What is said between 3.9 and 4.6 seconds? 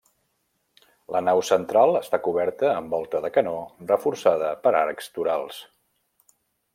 reforçada